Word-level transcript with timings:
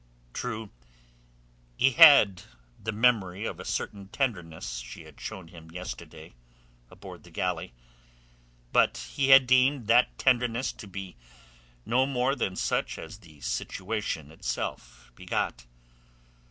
True, 0.33 0.71
he 1.77 1.91
had 1.91 2.41
the 2.81 2.91
memory 2.91 3.45
of 3.45 3.59
a 3.59 3.63
certain 3.65 4.07
tenderness 4.07 4.79
she 4.79 5.03
had 5.03 5.21
shown 5.21 5.49
him 5.49 5.69
yesternight 5.69 6.33
aboard 6.89 7.21
the 7.21 7.29
galley, 7.29 7.75
but 8.73 8.97
he 9.13 9.29
had 9.29 9.45
deemed 9.45 9.85
that 9.85 10.17
tenderness 10.17 10.73
to 10.73 10.87
be 10.87 11.17
no 11.85 12.07
more 12.07 12.35
than 12.35 12.55
such 12.55 12.97
as 12.97 13.19
the 13.19 13.41
situation 13.41 14.31
itself 14.31 15.11
begot. 15.13 15.67